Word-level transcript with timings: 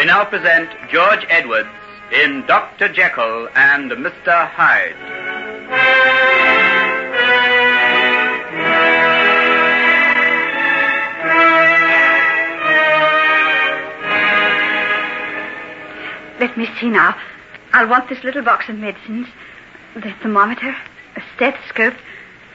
Ladies 0.00 0.12
and 0.12 0.30
gentlemen, 0.30 0.40
we 0.40 0.44
now 0.46 0.70
present 0.70 0.90
George 0.90 1.26
Edwards 1.28 1.68
in 2.10 2.46
Dr. 2.46 2.88
Jekyll 2.88 3.48
and 3.54 3.90
Mr. 3.90 4.48
Hyde. 4.48 4.96
Let 16.40 16.56
me 16.56 16.66
see 16.80 16.88
now. 16.88 17.14
I'll 17.72 17.88
want 17.88 18.08
this 18.08 18.24
little 18.24 18.42
box 18.42 18.68
of 18.70 18.78
medicines, 18.78 19.26
the 19.94 20.14
thermometer, 20.22 20.74
a 21.16 21.22
stethoscope, 21.36 21.94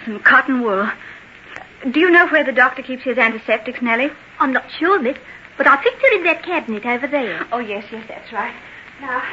some 0.04 0.20
cotton 0.20 0.62
wool. 0.62 0.90
Do 1.92 2.00
you 2.00 2.10
know 2.10 2.28
where 2.28 2.44
the 2.44 2.52
doctor 2.52 2.82
keeps 2.82 3.04
his 3.04 3.20
antiseptics, 3.20 3.82
Nellie? 3.84 4.10
I'm 4.40 4.52
not 4.52 4.72
sure, 4.72 5.00
miss, 5.00 5.18
but 5.58 5.68
I 5.68 5.78
think 5.78 6.02
they're 6.02 6.18
in 6.18 6.24
that 6.26 6.44
cabinet 6.44 6.86
over 6.86 7.08
there. 7.08 7.46
Oh, 7.52 7.60
yes, 7.60 7.86
yes, 7.92 8.06
that's 8.08 8.32
right. 8.32 8.54
Now, 9.02 9.24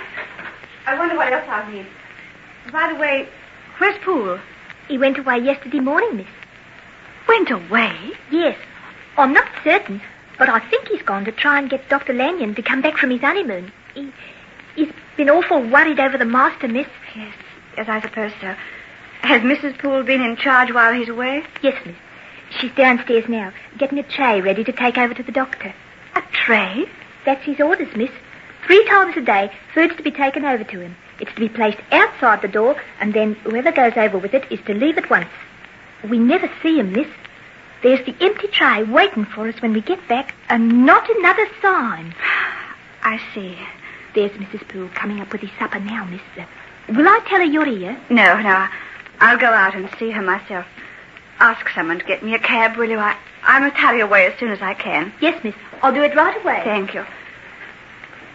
I 0.86 0.98
wonder 0.98 1.16
what 1.16 1.32
else 1.32 1.45
I'll 1.48 1.70
need. 1.70 1.86
By 2.70 2.92
the 2.92 2.98
way, 2.98 3.28
where's 3.78 3.98
Poole? 3.98 4.38
He 4.88 4.98
went 4.98 5.18
away 5.18 5.38
yesterday 5.38 5.80
morning, 5.80 6.16
miss. 6.16 6.26
Went 7.28 7.50
away? 7.50 8.12
Yes. 8.30 8.56
I'm 9.16 9.32
not 9.32 9.48
certain, 9.64 10.00
but 10.38 10.48
I 10.48 10.60
think 10.70 10.88
he's 10.88 11.02
gone 11.02 11.24
to 11.24 11.32
try 11.32 11.58
and 11.58 11.68
get 11.68 11.88
Dr. 11.88 12.12
Lanyon 12.12 12.54
to 12.54 12.62
come 12.62 12.82
back 12.82 12.96
from 12.96 13.10
his 13.10 13.20
honeymoon. 13.20 13.73
He, 13.95 14.12
he's 14.74 14.92
been 15.16 15.30
awful 15.30 15.60
worried 15.60 16.01
over 16.01 16.18
the 16.18 16.24
master, 16.24 16.68
miss. 16.68 16.86
Yes, 17.16 17.34
yes, 17.76 17.88
I 17.88 18.01
suppose 18.01 18.32
so. 18.40 18.54
Has 19.23 19.42
Mrs. 19.42 19.79
Poole 19.79 20.02
been 20.02 20.23
in 20.23 20.36
charge 20.36 20.73
while 20.73 20.92
he's 20.92 21.09
away? 21.09 21.45
Yes, 21.62 21.80
miss. 21.84 21.96
She's 22.59 22.73
downstairs 22.73 23.29
now, 23.29 23.52
getting 23.79 23.98
a 23.98 24.02
tray 24.02 24.40
ready 24.40 24.64
to 24.64 24.73
take 24.73 24.98
over 24.98 25.14
to 25.14 25.23
the 25.23 25.32
doctor. 25.32 25.74
A 26.15 26.23
tray? 26.32 26.87
That's 27.24 27.45
his 27.45 27.60
orders, 27.60 27.95
miss. 27.96 28.10
Three 28.66 28.85
times 28.87 29.16
a 29.16 29.21
day, 29.21 29.51
food's 29.74 29.96
to 29.96 30.02
be 30.02 30.10
taken 30.10 30.45
over 30.45 30.65
to 30.65 30.80
him. 30.80 30.96
It's 31.21 31.32
to 31.35 31.41
be 31.41 31.49
placed 31.49 31.79
outside 31.91 32.43
the 32.43 32.49
door, 32.49 32.80
and 33.01 33.13
then 33.13 33.35
whoever 33.35 33.73
goes 33.73 33.93
over 33.96 34.19
with 34.19 34.35
it 34.35 34.51
is 34.51 34.60
to 34.66 34.74
leave 34.74 34.99
at 34.99 35.10
once. 35.10 35.29
We 36.09 36.19
never 36.19 36.51
see 36.63 36.79
him, 36.79 36.93
miss. 36.93 37.09
There's 37.82 38.04
the 38.07 38.15
empty 38.21 38.49
tray 38.49 38.85
waiting 38.85 39.24
for 39.24 39.49
us 39.49 39.60
when 39.60 39.73
we 39.73 39.80
get 39.80 40.07
back, 40.09 40.35
and 40.49 40.87
not 40.87 41.09
another 41.19 41.46
sign. 41.60 42.15
I 43.02 43.21
see. 43.35 43.59
There's 44.15 44.30
Mrs. 44.32 44.69
Poole 44.69 44.88
coming 44.95 45.21
up 45.21 45.32
with 45.32 45.41
his 45.41 45.51
supper 45.59 45.80
now, 45.80 46.04
miss. 46.04 46.21
Will 46.88 47.09
I 47.09 47.21
tell 47.26 47.38
her 47.38 47.45
you're 47.45 47.65
here? 47.65 47.99
No, 48.10 48.41
no. 48.41 48.69
I'll 49.21 49.38
go 49.38 49.47
out 49.47 49.74
and 49.74 49.88
see 49.99 50.10
her 50.10 50.23
myself. 50.23 50.66
Ask 51.38 51.69
someone 51.71 51.99
to 51.99 52.04
get 52.04 52.23
me 52.23 52.35
a 52.35 52.38
cab, 52.38 52.76
will 52.76 52.88
you? 52.88 52.99
I, 52.99 53.16
I 53.45 53.59
must 53.59 53.76
hurry 53.76 54.01
away 54.01 54.26
as 54.26 54.38
soon 54.38 54.51
as 54.51 54.62
I 54.62 54.74
can. 54.74 55.12
Yes, 55.21 55.43
miss. 55.43 55.54
I'll 55.82 55.93
do 55.93 56.02
it 56.02 56.15
right 56.15 56.40
away. 56.43 56.60
Thank 56.65 56.95
you. 56.95 57.04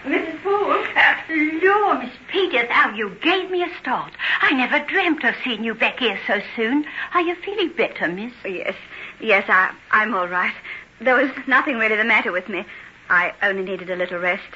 Mrs. 0.05 0.41
Poole? 0.41 0.86
Uh, 0.95 1.16
Lord, 1.63 2.00
Miss 2.00 2.13
Peters, 2.30 2.69
how 2.69 2.91
you 2.94 3.09
gave 3.22 3.52
me 3.52 3.63
a 3.63 3.69
start. 3.81 4.13
I 4.41 4.53
never 4.53 4.80
dreamt 4.85 5.23
of 5.25 5.35
seeing 5.44 5.63
you 5.63 5.73
back 5.73 6.00
here 6.00 6.19
so 6.25 6.41
soon. 6.55 6.85
Are 7.13 7.22
you 7.22 7.35
feeling 7.35 7.73
better, 7.75 8.08
miss? 8.08 8.31
Yes, 8.45 8.75
yes, 9.19 9.45
I, 9.50 9.73
I'm 9.91 10.13
all 10.13 10.28
right. 10.28 10.53
There 11.02 11.16
was 11.16 11.31
nothing 11.45 11.78
really 11.78 11.97
the 11.97 12.05
matter 12.05 12.31
with 12.31 12.47
me. 12.47 12.66
I 13.09 13.33
only 13.41 13.63
needed 13.63 13.89
a 13.89 13.95
little 13.95 14.19
rest. 14.19 14.47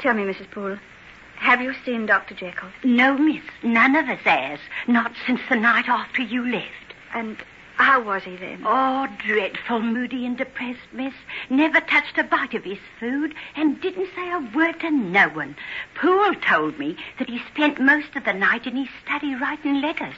Tell 0.00 0.14
me, 0.14 0.22
Mrs. 0.22 0.50
Poole, 0.50 0.78
have 1.36 1.60
you 1.60 1.74
seen 1.84 2.06
Dr. 2.06 2.34
Jekyll? 2.34 2.68
No, 2.82 3.16
miss. 3.16 3.42
None 3.62 3.94
of 3.94 4.08
us 4.08 4.20
has. 4.20 4.58
Not 4.86 5.12
since 5.26 5.40
the 5.48 5.56
night 5.56 5.88
after 5.88 6.22
you 6.22 6.50
left. 6.50 6.94
And 7.14 7.36
how 7.78 8.02
was 8.02 8.24
he 8.24 8.36
then? 8.36 8.62
Oh, 8.66 9.06
dreadful, 9.24 9.80
moody 9.80 10.26
and 10.26 10.36
depressed, 10.36 10.92
miss. 10.92 11.14
Never 11.48 11.80
touched 11.80 12.18
a 12.18 12.24
bite 12.24 12.54
of 12.54 12.64
his 12.64 12.78
food 12.98 13.34
and 13.54 13.80
didn't 13.80 14.08
say 14.14 14.30
a 14.30 14.40
word 14.54 14.80
to 14.80 14.90
no 14.90 15.28
one. 15.28 15.56
Poole 15.94 16.34
told 16.34 16.78
me 16.78 16.96
that 17.18 17.30
he 17.30 17.40
spent 17.52 17.80
most 17.80 18.16
of 18.16 18.24
the 18.24 18.32
night 18.32 18.66
in 18.66 18.76
his 18.76 18.88
study 19.04 19.34
writing 19.36 19.80
letters. 19.80 20.16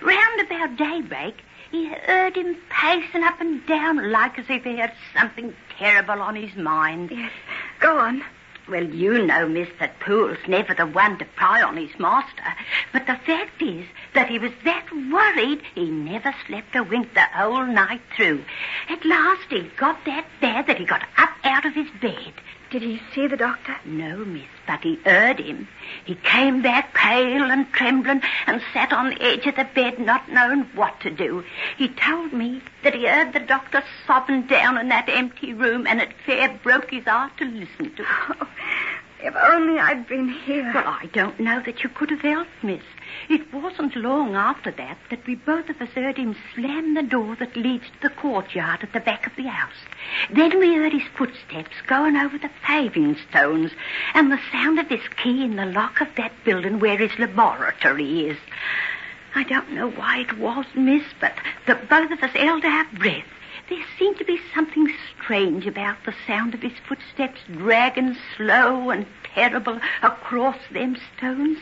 Round 0.00 0.40
about 0.40 0.76
daybreak, 0.76 1.42
he 1.72 1.86
heard 1.86 2.36
him 2.36 2.56
pacing 2.70 3.24
up 3.24 3.40
and 3.40 3.66
down 3.66 4.12
like 4.12 4.38
as 4.38 4.46
if 4.48 4.62
he 4.62 4.76
had 4.76 4.94
something 5.12 5.54
terrible 5.78 6.22
on 6.22 6.36
his 6.36 6.54
mind. 6.54 7.10
Yes. 7.10 7.32
Go 7.80 7.98
on. 7.98 8.22
Well, 8.68 8.84
you 8.84 9.26
know, 9.26 9.48
miss, 9.48 9.68
that 9.80 9.98
Poole's 9.98 10.38
never 10.46 10.72
the 10.72 10.86
one 10.86 11.18
to 11.18 11.24
pry 11.24 11.62
on 11.62 11.76
his 11.76 11.98
master. 11.98 12.54
But 12.92 13.06
the 13.06 13.16
fact 13.26 13.60
is 13.60 13.86
that 14.14 14.28
he 14.28 14.38
was 14.38 14.52
that 14.64 14.86
worried 15.10 15.62
he 15.74 15.90
never 15.90 16.34
slept 16.46 16.74
a 16.76 16.82
wink 16.82 17.14
the 17.14 17.22
whole 17.22 17.66
night 17.66 18.02
through. 18.16 18.44
At 18.88 19.04
last 19.04 19.50
he 19.50 19.62
got 19.76 20.04
that 20.04 20.26
bad 20.40 20.66
that 20.66 20.78
he 20.78 20.84
got 20.84 21.02
up 21.16 21.30
out 21.44 21.64
of 21.64 21.74
his 21.74 21.90
bed. 22.00 22.34
Did 22.70 22.82
he 22.82 23.02
see 23.14 23.26
the 23.26 23.36
doctor? 23.36 23.76
No, 23.84 24.24
miss, 24.24 24.48
but 24.66 24.82
he 24.82 24.94
heard 25.04 25.38
him. 25.38 25.68
He 26.06 26.14
came 26.14 26.62
back 26.62 26.94
pale 26.94 27.50
and 27.50 27.70
trembling 27.70 28.22
and 28.46 28.62
sat 28.72 28.94
on 28.94 29.10
the 29.10 29.22
edge 29.22 29.46
of 29.46 29.56
the 29.56 29.64
bed 29.74 29.98
not 29.98 30.32
knowing 30.32 30.62
what 30.74 30.98
to 31.00 31.10
do. 31.10 31.44
He 31.76 31.88
told 31.88 32.32
me 32.32 32.62
that 32.82 32.94
he 32.94 33.06
heard 33.06 33.34
the 33.34 33.40
doctor 33.40 33.84
sobbing 34.06 34.46
down 34.46 34.78
in 34.78 34.88
that 34.88 35.10
empty 35.10 35.52
room 35.52 35.86
and 35.86 36.00
it 36.00 36.14
fair 36.24 36.48
broke 36.62 36.90
his 36.90 37.04
heart 37.04 37.36
to 37.38 37.44
listen 37.44 37.94
to. 37.94 38.04
Oh, 38.06 38.48
if 39.22 39.36
only 39.36 39.78
I'd 39.78 40.08
been 40.08 40.28
here. 40.28 40.70
Well, 40.74 40.86
I 40.86 41.06
don't 41.12 41.38
know 41.38 41.62
that 41.62 41.82
you 41.82 41.88
could 41.88 42.10
have 42.10 42.20
helped, 42.20 42.50
miss. 42.62 42.82
It 43.28 43.52
wasn't 43.52 43.94
long 43.94 44.34
after 44.34 44.70
that 44.72 44.98
that 45.10 45.26
we 45.26 45.36
both 45.36 45.68
of 45.68 45.80
us 45.80 45.90
heard 45.90 46.16
him 46.16 46.36
slam 46.54 46.94
the 46.94 47.02
door 47.02 47.36
that 47.36 47.56
leads 47.56 47.84
to 47.84 48.08
the 48.08 48.14
courtyard 48.14 48.80
at 48.82 48.92
the 48.92 49.00
back 49.00 49.26
of 49.26 49.36
the 49.36 49.48
house. 49.48 49.76
Then 50.30 50.58
we 50.58 50.74
heard 50.74 50.92
his 50.92 51.08
footsteps 51.16 51.76
going 51.86 52.16
over 52.16 52.38
the 52.38 52.50
paving 52.64 53.16
stones 53.30 53.70
and 54.14 54.32
the 54.32 54.40
sound 54.50 54.78
of 54.78 54.88
his 54.88 55.06
key 55.22 55.44
in 55.44 55.56
the 55.56 55.66
lock 55.66 56.00
of 56.00 56.08
that 56.16 56.32
building 56.44 56.80
where 56.80 56.98
his 56.98 57.16
laboratory 57.18 58.26
is. 58.28 58.38
I 59.34 59.44
don't 59.44 59.72
know 59.72 59.90
why 59.90 60.20
it 60.20 60.36
was, 60.38 60.66
miss, 60.74 61.04
but 61.20 61.32
the 61.66 61.74
both 61.74 62.10
of 62.10 62.22
us 62.22 62.32
held 62.32 62.64
our 62.64 62.84
breath. 62.92 63.24
There 63.68 63.84
seemed 63.98 64.18
to 64.18 64.24
be 64.24 64.40
something 64.54 64.92
strange 65.16 65.66
about 65.66 65.96
the 66.04 66.14
sound 66.26 66.54
of 66.54 66.62
his 66.62 66.72
footsteps 66.88 67.40
dragging 67.50 68.16
slow 68.36 68.90
and 68.90 69.06
terrible 69.34 69.80
across 70.02 70.58
them 70.70 70.96
stones. 71.16 71.58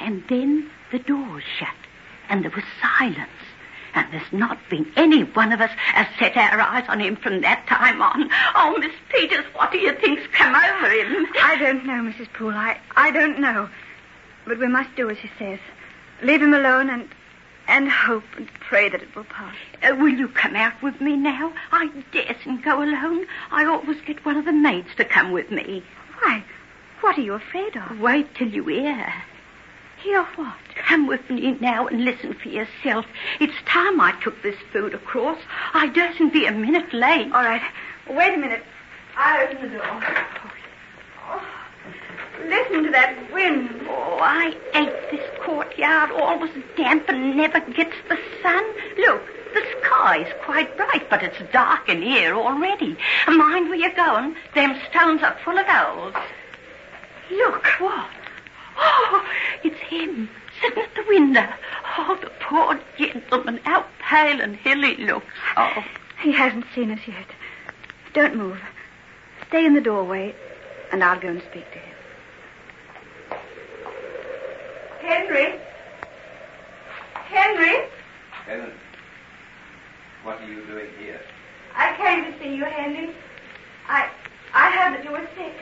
And 0.00 0.24
then 0.28 0.70
the 0.90 0.98
door 0.98 1.40
shut, 1.58 1.68
and 2.28 2.42
there 2.42 2.50
was 2.50 2.64
silence. 2.82 3.30
And 3.94 4.12
there's 4.12 4.32
not 4.32 4.58
been 4.68 4.90
any 4.96 5.22
one 5.22 5.52
of 5.52 5.60
us 5.60 5.70
has 5.76 6.08
set 6.18 6.36
our 6.36 6.60
eyes 6.60 6.84
on 6.88 6.98
him 7.00 7.14
from 7.14 7.42
that 7.42 7.66
time 7.68 8.02
on. 8.02 8.28
Oh, 8.56 8.76
Miss 8.78 8.92
Peters, 9.08 9.44
what 9.54 9.70
do 9.70 9.78
you 9.78 9.94
think's 9.94 10.26
come 10.32 10.54
over 10.54 10.90
him? 10.90 11.26
I 11.40 11.56
don't 11.56 11.86
know, 11.86 12.02
Mrs. 12.02 12.32
Poole. 12.32 12.54
I, 12.54 12.78
I 12.96 13.12
don't 13.12 13.38
know. 13.38 13.68
But 14.46 14.58
we 14.58 14.66
must 14.66 14.94
do 14.96 15.08
as 15.10 15.18
he 15.18 15.30
says. 15.38 15.60
Leave 16.22 16.42
him 16.42 16.54
alone 16.54 16.90
and 16.90 17.08
and 17.66 17.90
hope 17.90 18.24
and 18.36 18.48
pray 18.60 18.88
that 18.88 19.02
it 19.02 19.14
will 19.14 19.24
pass. 19.24 19.54
Uh, 19.82 19.94
will 19.96 20.08
you 20.12 20.28
come 20.28 20.56
out 20.56 20.82
with 20.82 21.00
me 21.00 21.16
now? 21.16 21.52
I 21.72 21.88
daresn't 22.12 22.62
go 22.64 22.82
alone. 22.82 23.26
I 23.50 23.64
always 23.64 24.00
get 24.02 24.24
one 24.24 24.36
of 24.36 24.44
the 24.44 24.52
maids 24.52 24.94
to 24.96 25.04
come 25.04 25.32
with 25.32 25.50
me. 25.50 25.82
Why? 26.20 26.44
What 27.00 27.18
are 27.18 27.22
you 27.22 27.34
afraid 27.34 27.76
of? 27.76 28.00
Wait 28.00 28.34
till 28.34 28.48
you 28.48 28.64
hear. 28.66 29.12
Hear 30.02 30.22
what? 30.36 30.56
Come 30.86 31.06
with 31.06 31.28
me 31.30 31.56
now 31.60 31.86
and 31.86 32.04
listen 32.04 32.34
for 32.34 32.48
yourself. 32.48 33.06
It's 33.40 33.54
time 33.66 34.00
I 34.00 34.12
took 34.22 34.42
this 34.42 34.56
food 34.72 34.94
across. 34.94 35.38
I 35.72 35.88
dursn't 35.88 36.32
be 36.32 36.46
a 36.46 36.52
minute 36.52 36.92
late. 36.92 37.32
All 37.32 37.42
right. 37.42 37.62
Wait 38.08 38.34
a 38.34 38.36
minute. 38.36 38.62
I'll 39.16 39.46
open 39.46 39.62
the 39.62 39.78
door. 39.78 40.02
Listen 42.48 42.84
to 42.84 42.90
that 42.90 43.32
wind. 43.32 43.70
Oh, 43.88 44.18
I 44.20 44.54
hate 44.72 45.10
this 45.10 45.28
courtyard. 45.42 46.10
Always 46.12 46.52
damp 46.76 47.08
and 47.08 47.36
never 47.36 47.60
gets 47.60 47.96
the 48.08 48.18
sun. 48.42 48.64
Look, 48.98 49.22
the 49.54 49.62
sky's 49.80 50.32
quite 50.44 50.76
bright, 50.76 51.08
but 51.08 51.22
it's 51.22 51.38
dark 51.52 51.88
in 51.88 52.02
here 52.02 52.34
already. 52.34 52.96
Mind 53.26 53.68
where 53.68 53.78
you're 53.78 53.94
going. 53.94 54.36
Them 54.54 54.78
stones 54.90 55.22
are 55.22 55.36
full 55.44 55.58
of 55.58 55.66
owls. 55.66 56.14
Look. 57.30 57.64
What? 57.78 58.10
Oh, 58.76 59.26
it's 59.62 59.80
him, 59.80 60.28
sitting 60.60 60.82
at 60.82 60.94
the 60.94 61.04
window. 61.08 61.48
Oh, 61.96 62.18
the 62.20 62.30
poor 62.40 62.80
gentleman, 62.98 63.60
how 63.64 63.84
pale 64.00 64.40
and 64.40 64.58
ill 64.64 64.82
he 64.82 64.96
looks. 65.04 65.26
Oh. 65.56 65.84
He 66.20 66.32
hasn't 66.32 66.64
seen 66.74 66.90
us 66.90 67.06
yet. 67.06 67.26
Don't 68.14 68.36
move. 68.36 68.60
Stay 69.48 69.66
in 69.66 69.74
the 69.74 69.80
doorway, 69.80 70.34
and 70.90 71.04
I'll 71.04 71.20
go 71.20 71.28
and 71.28 71.42
speak 71.42 71.70
to 71.72 71.78
him. 71.78 71.93
Henry? 75.04 75.60
Henry? 77.12 77.88
Helen, 78.46 78.72
what 80.22 80.40
are 80.40 80.46
you 80.46 80.64
doing 80.66 80.88
here? 80.98 81.20
I 81.74 81.94
came 81.96 82.24
to 82.32 82.38
see 82.38 82.54
you, 82.56 82.64
Henry. 82.64 83.14
I 83.88 84.08
I 84.54 84.70
heard 84.70 84.96
that 84.96 85.04
you 85.04 85.10
were 85.10 85.28
sick. 85.36 85.54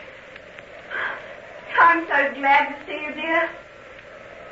I'm 1.81 2.07
so 2.07 2.41
glad 2.41 2.69
to 2.69 2.87
see 2.87 3.03
you, 3.03 3.13
dear. 3.15 3.51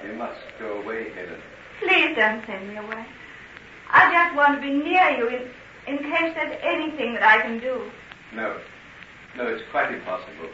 You 0.06 0.14
must 0.14 0.40
go 0.58 0.80
away, 0.80 1.10
Helen. 1.10 1.40
Please 1.80 2.16
don't 2.16 2.44
send 2.46 2.68
me 2.68 2.76
away. 2.76 3.04
I 3.90 4.10
just 4.12 4.36
want 4.36 4.56
to 4.56 4.60
be 4.60 4.72
near 4.72 5.10
you 5.10 5.28
in, 5.28 5.42
in 5.86 5.98
case 5.98 6.34
there's 6.34 6.58
anything 6.62 7.14
that 7.14 7.22
I 7.22 7.42
can 7.42 7.60
do. 7.60 7.90
No. 8.34 8.56
No, 9.36 9.46
it's 9.46 9.62
quite 9.70 9.92
impossible. 9.92 10.48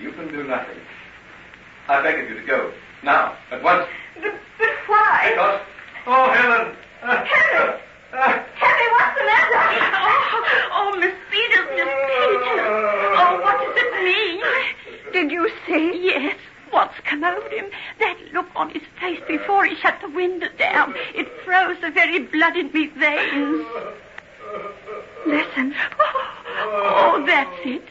You 0.00 0.12
can 0.12 0.28
do 0.28 0.44
nothing. 0.44 0.78
I 1.88 2.02
beg 2.02 2.24
of 2.24 2.30
you 2.30 2.40
to 2.40 2.46
go. 2.46 2.72
Now, 3.02 3.36
at 3.50 3.62
once. 3.62 3.86
But, 4.20 4.34
but 4.58 4.70
why? 4.86 5.30
Because. 5.30 5.60
Oh, 6.06 6.30
Helen! 6.30 6.76
Uh, 7.02 7.24
Henry! 7.24 7.80
uh, 8.12 8.44
Henry, 8.54 8.88
what's 8.92 9.18
the 9.18 9.24
matter? 9.24 9.88
Oh, 10.74 10.92
oh, 10.94 10.98
Miss 10.98 11.14
Peters, 11.30 11.68
Miss 11.70 11.88
Peters. 11.88 12.60
Oh, 13.18 13.40
what 13.42 13.58
does 13.58 13.76
it 13.76 14.04
mean? 14.04 15.12
Did 15.12 15.30
you 15.32 15.50
see? 15.66 16.00
Yes, 16.04 16.36
what's 16.70 16.98
come 17.04 17.24
over 17.24 17.48
him? 17.48 17.66
That 17.98 18.16
look 18.32 18.46
on 18.56 18.70
his 18.70 18.82
face 19.00 19.20
before 19.26 19.64
he 19.64 19.74
shut 19.76 19.98
the 20.00 20.08
window 20.08 20.48
down. 20.58 20.94
It 21.14 21.28
froze 21.44 21.76
the 21.80 21.90
very 21.90 22.20
blood 22.20 22.56
in 22.56 22.72
me 22.72 22.86
veins. 22.86 23.66
Listen. 25.26 25.74
Oh, 26.00 27.22
that's 27.26 27.58
it. 27.64 27.84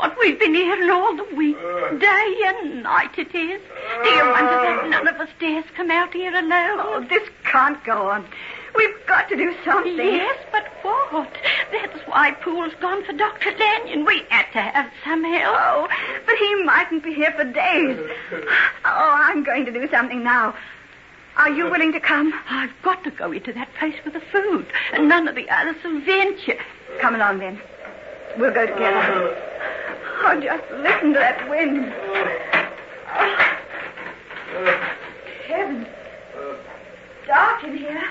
That's 0.00 0.16
what 0.16 0.26
we've 0.26 0.38
been 0.38 0.54
hearing 0.54 0.90
all 0.90 1.14
the 1.16 1.34
week. 1.34 1.56
Uh. 1.58 1.94
Day 1.96 2.40
and 2.46 2.82
night 2.82 3.18
it 3.18 3.34
is. 3.34 3.60
Do 4.02 4.08
you 4.08 4.22
uh. 4.22 4.32
wonder 4.32 4.50
that 4.50 4.88
none 4.88 5.08
of 5.08 5.16
us 5.16 5.28
dares 5.38 5.64
come 5.76 5.90
out 5.90 6.12
here 6.12 6.32
alone? 6.32 6.78
Oh, 6.80 7.06
this 7.08 7.28
can't 7.44 7.82
go 7.84 8.08
on. 8.08 8.26
We've 8.74 9.06
got 9.06 9.28
to 9.28 9.36
do 9.36 9.54
something. 9.64 9.96
Yes, 9.96 10.38
but 10.52 10.64
what? 10.82 11.30
That's 11.72 11.98
why 12.06 12.32
Poole's 12.32 12.72
gone 12.80 13.04
for 13.04 13.12
Dr. 13.12 13.50
Lanyon. 13.58 14.04
We 14.04 14.22
had 14.30 14.46
to 14.52 14.60
have 14.60 14.90
some 15.04 15.24
help. 15.24 15.56
Oh, 15.58 15.88
but 16.24 16.36
he 16.36 16.62
mightn't 16.62 17.02
be 17.02 17.12
here 17.12 17.32
for 17.32 17.44
days. 17.44 17.98
Oh, 18.32 19.10
I'm 19.12 19.42
going 19.42 19.64
to 19.66 19.72
do 19.72 19.88
something 19.90 20.22
now. 20.22 20.54
Are 21.36 21.50
you 21.50 21.70
willing 21.70 21.92
to 21.92 22.00
come? 22.00 22.32
I've 22.48 22.72
got 22.82 23.02
to 23.04 23.10
go 23.10 23.32
into 23.32 23.52
that 23.54 23.74
place 23.74 23.96
with 24.04 24.14
the 24.14 24.20
food, 24.20 24.66
and 24.92 25.08
none 25.08 25.26
of 25.26 25.34
the 25.34 25.48
others 25.50 25.76
will 25.82 26.00
venture. 26.00 26.58
Come 27.00 27.16
along 27.16 27.40
then. 27.40 27.60
We'll 28.38 28.54
go 28.54 28.66
together. 28.66 29.28
Uh. 29.28 29.49
Oh, 30.22 30.40
just 30.40 30.70
listen 30.70 31.12
to 31.14 31.18
that 31.18 31.48
wind. 31.48 31.92
Oh. 33.08 33.46
Heavens. 35.46 35.86
Dark 37.26 37.64
in 37.64 37.76
here. 37.78 38.02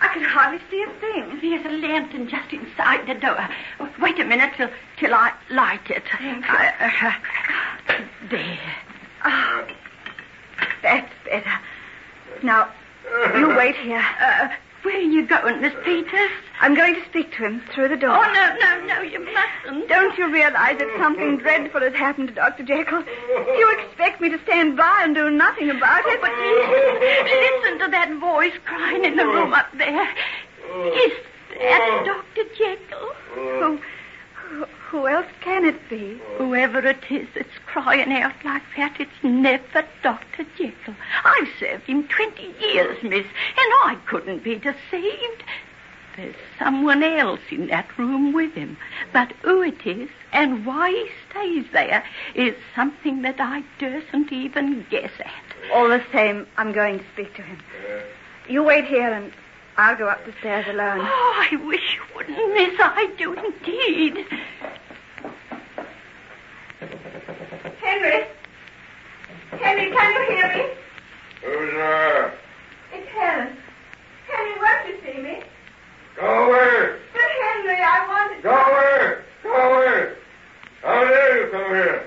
I 0.00 0.08
can 0.08 0.22
hardly 0.24 0.60
see 0.70 0.82
a 0.82 0.90
thing. 1.00 1.38
There's 1.40 1.64
a 1.64 1.86
lantern 1.86 2.28
just 2.28 2.52
inside 2.52 3.06
the 3.06 3.14
door. 3.14 3.48
Oh, 3.80 3.88
Wait 4.00 4.18
a 4.18 4.24
minute 4.24 4.52
till 4.56 4.68
till 4.98 5.14
I 5.14 5.32
light 5.50 5.88
it. 5.90 6.02
I- 6.12 6.74
uh, 7.88 7.92
there. 8.30 8.58
Oh, 9.24 9.66
that's 10.82 11.12
better. 11.24 11.52
Now, 12.42 12.68
you 13.36 13.48
wait 13.56 13.76
here. 13.76 14.04
Uh, 14.20 14.48
where 14.82 14.96
are 14.96 15.00
you 15.00 15.26
going, 15.26 15.60
Miss 15.60 15.74
Peters? 15.84 16.30
I'm 16.60 16.74
going 16.74 16.94
to 16.94 17.04
speak 17.08 17.30
to 17.32 17.38
him 17.38 17.62
through 17.74 17.88
the 17.88 17.96
door. 17.96 18.10
Oh 18.10 18.32
no, 18.32 18.54
no, 18.60 18.86
no! 18.86 19.02
You 19.02 19.24
mustn't. 19.24 19.88
Don't 19.88 20.16
you 20.18 20.32
realize 20.32 20.78
that 20.78 20.88
something 20.98 21.38
dreadful 21.38 21.80
has 21.80 21.94
happened 21.94 22.28
to 22.28 22.34
Dr. 22.34 22.62
Jekyll? 22.64 23.02
You 23.02 23.78
expect 23.78 24.20
me 24.20 24.28
to 24.30 24.42
stand 24.42 24.76
by 24.76 25.00
and 25.02 25.14
do 25.14 25.30
nothing 25.30 25.70
about 25.70 26.02
it? 26.06 26.18
Oh, 26.18 26.22
but 26.22 26.30
listen, 26.36 27.62
listen 27.62 27.78
to 27.80 27.90
that 27.90 28.18
voice 28.20 28.54
crying 28.64 29.04
in 29.04 29.16
the 29.16 29.26
room 29.26 29.52
up 29.52 29.66
there. 29.76 30.08
Is 30.94 31.12
that 31.58 32.02
Dr. 32.04 32.48
Jekyll? 32.56 33.12
Who, 33.34 33.78
who, 34.52 34.66
who 34.90 35.08
else 35.08 35.26
can 35.40 35.64
it 35.64 35.88
be? 35.88 36.20
Whoever 36.36 36.86
it 36.86 37.10
is 37.10 37.26
that's 37.34 37.58
crying 37.66 38.12
out 38.12 38.34
like 38.44 38.62
that, 38.76 39.00
it's 39.00 39.22
never 39.22 39.84
Dr. 40.02 40.44
Jekyll. 40.56 40.94
I've 41.24 41.48
served 41.58 41.86
him 41.86 42.06
20 42.08 42.54
years, 42.60 43.02
miss, 43.02 43.24
and 43.24 43.72
I 43.84 43.98
couldn't 44.06 44.44
be 44.44 44.56
deceived. 44.56 45.42
There's 46.16 46.36
someone 46.58 47.02
else 47.02 47.40
in 47.50 47.68
that 47.68 47.98
room 47.98 48.34
with 48.34 48.52
him. 48.52 48.76
But 49.14 49.32
who 49.40 49.62
it 49.62 49.86
is 49.86 50.10
and 50.32 50.66
why 50.66 50.90
he 50.90 51.08
stays 51.30 51.64
there 51.72 52.04
is 52.34 52.54
something 52.74 53.22
that 53.22 53.40
I 53.40 53.64
dursn't 53.78 54.30
even 54.30 54.84
guess 54.90 55.12
at. 55.20 55.72
All 55.72 55.88
the 55.88 56.04
same, 56.12 56.46
I'm 56.58 56.72
going 56.72 56.98
to 56.98 57.04
speak 57.14 57.34
to 57.36 57.42
him. 57.42 57.58
You 58.46 58.62
wait 58.62 58.84
here 58.84 59.10
and 59.10 59.32
I'll 59.76 59.96
go 59.96 60.08
up 60.08 60.24
the 60.26 60.32
stairs 60.40 60.66
alone. 60.68 61.00
Oh, 61.00 61.48
I 61.50 61.56
wish 61.56 61.94
you 61.96 62.02
wouldn't, 62.14 62.54
miss. 62.54 62.78
I 62.78 63.10
do 63.16 63.32
indeed. 63.32 64.26
Henry! 67.80 68.26
Henry, 69.50 69.90
can 69.90 70.12
you 70.14 70.36
hear 70.36 70.48
me? 70.56 70.64
Who's 71.42 71.72
there? 71.74 72.34
It's 72.92 73.08
Helen. 73.08 73.56
Henry, 74.28 74.54
won't 74.60 74.88
you 74.88 74.96
see 75.04 75.18
me? 75.22 75.42
Go 76.16 76.48
away! 76.48 76.98
But 77.12 77.30
Henry, 77.42 77.80
I 77.82 78.06
wanted 78.08 78.42
Go 78.42 78.50
away! 78.50 79.18
Go 79.42 79.50
away! 79.50 80.12
How 80.82 81.04
dare 81.04 81.44
you 81.44 81.50
come 81.50 81.70
here? 81.70 82.06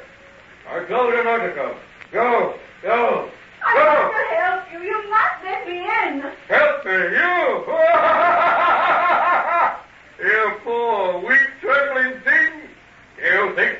I 0.70 0.84
told 0.86 1.14
you 1.14 1.24
not 1.24 1.38
to 1.38 1.52
come. 1.54 1.76
Go! 2.12 2.56
Go! 2.82 3.30
I 3.66 3.74
Go! 3.74 3.86
want 3.86 4.30
to 4.30 4.36
help 4.36 4.64
you. 4.72 4.80
You 4.88 5.10
must 5.10 5.44
let 5.44 5.68
me 5.68 5.78
in. 5.80 6.22
Help 6.48 6.86
me, 6.86 6.92
you! 6.92 7.36
you 10.26 10.42
poor, 10.64 11.20
weak, 11.28 11.50
trembling 11.62 12.22
thing! 12.22 12.46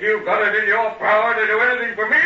You 0.06 0.22
think 0.52 0.68
you've 0.68 0.70
it 0.70 0.70
in 0.70 0.70
your 0.70 0.92
power 0.96 1.34
to 1.34 1.48
do 1.48 1.60
anything 1.60 1.96
for 1.96 2.10
me? 2.10 2.18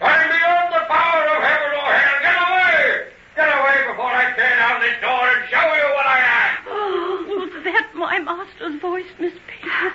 I'm 0.00 0.28
beyond 0.28 0.72
the 0.72 0.84
power 0.86 1.22
of 1.26 1.42
heaven 1.42 1.70
or 1.74 1.92
hell. 1.92 2.18
Get 2.22 2.36
away! 2.36 3.06
Get 3.36 3.48
away 3.48 3.76
before 3.90 4.06
I 4.06 4.32
tear 4.36 4.56
down 4.56 4.80
this 4.80 5.00
door 5.00 5.28
and 5.28 5.48
show 5.50 5.66
you 5.74 5.88
what 5.94 6.06
I 6.06 6.18
am! 6.20 6.56
Oh, 6.68 7.50
was 7.52 7.64
that 7.64 7.90
my 7.94 8.18
master's 8.18 8.80
voice, 8.80 9.10
Miss 9.18 9.32
Peters? 9.48 9.92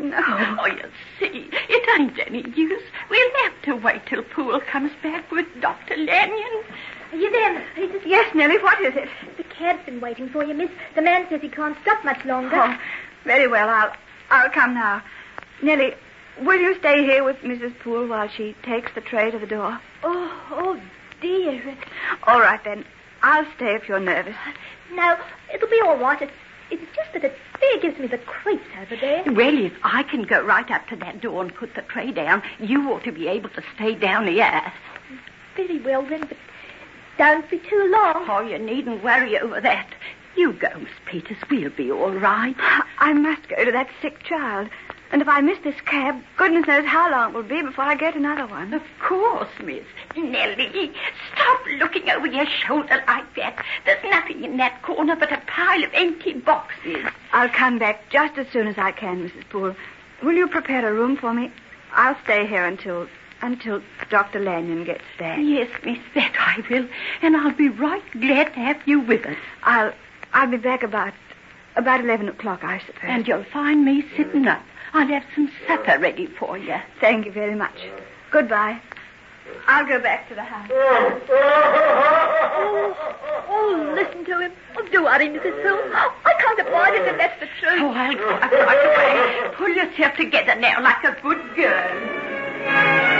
No. 0.00 0.56
Oh, 0.58 0.66
you 0.66 0.82
see, 1.20 1.50
it 1.52 2.00
ain't 2.00 2.18
any 2.26 2.48
use. 2.56 2.82
We'll 3.10 3.30
have 3.44 3.62
to 3.62 3.76
wait 3.76 4.06
till 4.06 4.22
Poole 4.22 4.60
comes 4.60 4.90
back 5.02 5.30
with 5.30 5.46
Dr. 5.60 5.96
Lanyon. 5.96 6.64
Are 7.12 7.16
you 7.16 7.30
there, 7.30 7.54
Miss 7.54 7.68
Peters? 7.74 8.02
Yes, 8.06 8.34
Nellie, 8.34 8.58
what 8.58 8.80
is 8.80 8.96
it? 8.96 9.08
The 9.36 9.44
cab's 9.44 9.84
been 9.84 10.00
waiting 10.00 10.28
for 10.30 10.44
you, 10.44 10.54
miss. 10.54 10.70
The 10.94 11.02
man 11.02 11.26
says 11.28 11.42
he 11.42 11.48
can't 11.48 11.76
stop 11.82 12.04
much 12.04 12.24
longer. 12.24 12.56
Oh, 12.56 12.76
very 13.24 13.46
well. 13.46 13.68
I'll 13.68 13.92
I'll 14.30 14.50
come 14.50 14.74
now. 14.74 15.02
Nellie, 15.62 15.94
will 16.40 16.60
you 16.60 16.78
stay 16.78 17.04
here 17.04 17.24
with 17.24 17.36
Mrs. 17.38 17.78
Poole 17.80 18.06
while 18.06 18.28
she 18.28 18.54
takes 18.62 18.92
the 18.94 19.00
tray 19.00 19.30
to 19.30 19.38
the 19.38 19.46
door? 19.46 19.80
Oh, 20.02 20.42
oh, 20.50 20.80
dear. 21.20 21.76
All 22.24 22.40
right 22.40 22.62
then. 22.64 22.84
I'll 23.22 23.46
stay 23.56 23.74
if 23.74 23.88
you're 23.88 24.00
nervous. 24.00 24.34
No, 24.92 25.16
it'll 25.54 25.68
be 25.68 25.80
all 25.84 25.96
right. 25.96 26.20
It's, 26.20 26.32
it's 26.70 26.96
just 26.96 27.12
that 27.12 27.24
it 27.24 27.36
fair 27.60 27.80
gives 27.80 27.98
me 28.00 28.08
the 28.08 28.18
creeps 28.18 28.66
over 28.80 28.96
there. 28.96 29.22
Well, 29.32 29.58
if 29.64 29.72
I 29.84 30.02
can 30.02 30.22
go 30.22 30.42
right 30.42 30.68
up 30.70 30.88
to 30.88 30.96
that 30.96 31.20
door 31.20 31.42
and 31.42 31.54
put 31.54 31.74
the 31.74 31.82
tray 31.82 32.10
down, 32.10 32.42
you 32.58 32.90
ought 32.90 33.04
to 33.04 33.12
be 33.12 33.28
able 33.28 33.50
to 33.50 33.62
stay 33.76 33.94
down 33.94 34.26
here. 34.26 34.72
Very 35.56 35.78
well 35.80 36.02
then, 36.02 36.20
but 36.20 36.36
don't 37.18 37.48
be 37.48 37.58
too 37.58 37.90
long. 37.92 38.26
Oh, 38.28 38.40
you 38.40 38.58
needn't 38.58 39.04
worry 39.04 39.38
over 39.38 39.60
that. 39.60 39.88
You 40.36 40.54
go, 40.54 40.78
Miss 40.78 40.92
Peters. 41.06 41.36
We'll 41.50 41.70
be 41.70 41.92
all 41.92 42.10
right. 42.10 42.56
I 42.98 43.12
must 43.12 43.48
go 43.48 43.64
to 43.64 43.72
that 43.72 43.88
sick 44.00 44.24
child. 44.24 44.70
And 45.12 45.20
if 45.20 45.28
I 45.28 45.42
miss 45.42 45.58
this 45.62 45.78
cab, 45.82 46.22
goodness 46.38 46.66
knows 46.66 46.86
how 46.86 47.10
long 47.10 47.30
it 47.30 47.34
will 47.36 47.42
be 47.42 47.60
before 47.60 47.84
I 47.84 47.94
get 47.94 48.16
another 48.16 48.46
one. 48.46 48.72
Of 48.72 48.82
course, 48.98 49.50
Miss. 49.62 49.84
Nellie, 50.16 50.90
stop 51.34 51.60
looking 51.78 52.08
over 52.08 52.26
your 52.26 52.46
shoulder 52.46 53.04
like 53.06 53.34
that. 53.36 53.62
There's 53.84 54.02
nothing 54.04 54.42
in 54.42 54.56
that 54.56 54.80
corner 54.80 55.14
but 55.14 55.30
a 55.30 55.36
pile 55.46 55.84
of 55.84 55.90
empty 55.92 56.32
boxes. 56.32 57.04
I'll 57.32 57.50
come 57.50 57.78
back 57.78 58.08
just 58.08 58.38
as 58.38 58.48
soon 58.48 58.66
as 58.66 58.78
I 58.78 58.92
can, 58.92 59.28
Mrs. 59.28 59.46
Poole. 59.50 59.76
Will 60.22 60.32
you 60.32 60.48
prepare 60.48 60.88
a 60.88 60.94
room 60.94 61.18
for 61.18 61.34
me? 61.34 61.52
I'll 61.92 62.16
stay 62.24 62.46
here 62.46 62.64
until 62.64 63.06
until 63.42 63.82
Dr. 64.08 64.38
Lanyon 64.38 64.84
gets 64.84 65.04
back. 65.18 65.40
Yes, 65.42 65.68
Miss, 65.84 65.98
that 66.14 66.32
I 66.38 66.62
will. 66.70 66.88
And 67.20 67.36
I'll 67.36 67.52
be 67.52 67.68
right 67.68 68.02
glad 68.12 68.54
to 68.54 68.60
have 68.60 68.80
you 68.86 69.00
with 69.00 69.26
us. 69.26 69.36
I'll 69.64 69.92
I'll 70.32 70.48
be 70.48 70.56
back 70.56 70.82
about 70.82 71.12
about 71.76 72.00
eleven 72.00 72.28
o'clock, 72.30 72.64
I 72.64 72.78
suppose. 72.78 73.02
And 73.02 73.28
you'll 73.28 73.44
find 73.44 73.84
me 73.84 74.04
sitting 74.16 74.46
up. 74.46 74.62
I'll 74.94 75.06
have 75.06 75.24
some 75.34 75.50
supper 75.66 75.98
ready 75.98 76.26
for 76.26 76.58
you. 76.58 76.76
thank 77.00 77.26
you 77.26 77.32
very 77.32 77.54
much. 77.54 77.76
Goodbye. 78.30 78.80
I'll 79.66 79.86
go 79.86 80.00
back 80.00 80.28
to 80.28 80.34
the 80.34 80.42
house. 80.42 80.68
Oh, 80.72 81.20
oh, 83.48 83.92
listen 83.94 84.24
to 84.24 84.40
him. 84.40 84.52
Oh, 84.76 84.86
do 84.90 85.04
worry, 85.04 85.28
Mrs. 85.28 85.62
Poole. 85.62 85.80
Oh, 85.94 86.14
I 86.24 86.34
can't 86.40 86.60
abide 86.60 86.94
it 86.94 87.08
if 87.08 87.18
that's 87.18 87.40
the 87.40 87.46
truth. 87.60 87.80
Oh, 87.80 87.90
I'll 87.90 88.14
go 88.14 88.26
right 88.26 89.42
away. 89.42 89.54
Pull 89.56 89.70
yourself 89.70 90.16
together 90.16 90.54
now 90.60 90.82
like 90.82 91.04
a 91.04 91.16
good 91.22 91.40
girl. 91.56 93.11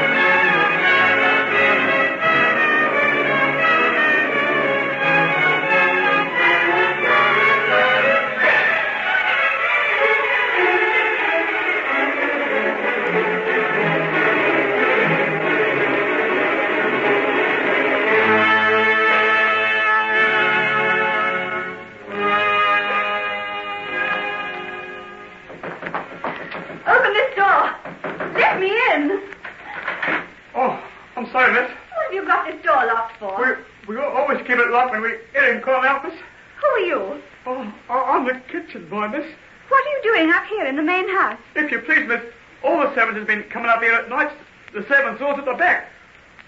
I'm 31.23 31.31
sorry, 31.31 31.53
miss. 31.53 31.71
What 31.71 32.05
have 32.07 32.15
you 32.15 32.27
got 32.27 32.47
this 32.51 32.61
door 32.65 32.85
locked 32.85 33.17
for? 33.21 33.57
We, 33.87 33.95
we 33.95 34.03
always 34.03 34.39
keep 34.39 34.59
it 34.59 34.71
locked 34.71 34.91
when 34.91 35.03
we 35.03 35.15
get 35.33 35.51
in 35.51 35.61
call 35.63 35.85
out, 35.85 36.05
miss. 36.05 36.15
Who 36.61 36.67
are 36.67 36.79
you? 36.81 37.23
Oh, 37.47 37.73
I'm 37.89 38.27
the 38.27 38.41
kitchen 38.49 38.89
boy, 38.89 39.07
miss. 39.07 39.25
What 39.69 39.87
are 39.87 39.91
you 39.91 40.01
doing 40.03 40.33
up 40.33 40.45
here 40.47 40.67
in 40.67 40.75
the 40.75 40.83
main 40.83 41.09
house? 41.09 41.39
If 41.55 41.71
you 41.71 41.79
please, 41.79 42.09
miss, 42.09 42.21
all 42.65 42.81
the 42.81 42.93
servants 42.97 43.19
have 43.19 43.29
been 43.29 43.45
coming 43.45 43.71
up 43.71 43.81
here 43.81 43.93
at 43.93 44.09
night. 44.09 44.33
The 44.75 44.85
servants' 44.89 45.21
doors 45.21 45.39
at 45.39 45.45
the 45.45 45.55
back. 45.55 45.91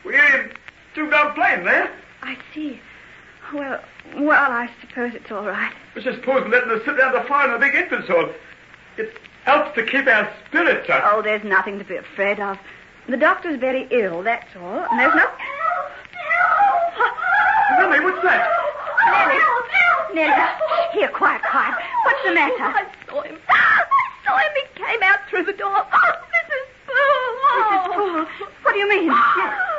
We 0.04 0.14
hear 0.14 0.42
him 0.42 0.50
two 0.96 1.08
down 1.08 1.34
playing 1.34 1.64
there. 1.64 1.92
I 2.22 2.36
see. 2.52 2.80
Well, 3.52 3.80
well, 4.16 4.50
I 4.50 4.68
suppose 4.80 5.14
it's 5.14 5.30
all 5.30 5.46
right. 5.46 5.72
Mrs. 5.94 6.20
Poole's 6.24 6.48
letting 6.48 6.72
us 6.72 6.84
sit 6.84 6.98
down 6.98 7.12
the 7.12 7.22
fire 7.28 7.46
in 7.46 7.52
the 7.52 7.64
big 7.64 7.76
entrance 7.76 8.08
hall. 8.08 8.28
It 8.96 9.16
helps 9.44 9.76
to 9.76 9.86
keep 9.86 10.08
our 10.08 10.32
spirits 10.48 10.90
up. 10.90 11.04
Oh, 11.06 11.22
there's 11.22 11.44
nothing 11.44 11.78
to 11.78 11.84
be 11.84 11.94
afraid 11.94 12.40
of. 12.40 12.58
The 13.06 13.16
doctor's 13.18 13.58
very 13.60 13.86
ill, 13.90 14.22
that's 14.22 14.56
all. 14.56 14.86
And 14.90 14.98
there's 14.98 15.14
no... 15.14 15.26
Nellie, 17.78 18.00
what's 18.00 18.22
that? 18.22 18.48
Nellie. 19.06 19.40
Help, 19.40 19.68
help, 19.68 20.14
Nellie. 20.14 20.48
Here, 20.92 21.08
quiet, 21.08 21.42
quiet. 21.42 21.74
What's 22.04 22.22
the 22.24 22.32
matter? 22.32 22.54
Oh, 22.58 22.72
I 22.72 22.86
saw 23.06 23.20
him. 23.22 23.38
I 23.48 23.84
saw 24.24 24.36
him. 24.38 24.52
He 24.56 24.62
came 24.82 25.02
out 25.02 25.18
through 25.28 25.44
the 25.44 25.52
door. 25.52 25.84
Oh, 25.92 26.12
Mrs. 26.32 26.64
Poole. 26.86 27.62
Mrs. 27.62 27.84
Poole. 27.94 28.26
What 28.62 28.72
do 28.72 28.78
you 28.78 28.88
mean? 28.88 29.10
Oh, 29.12 29.73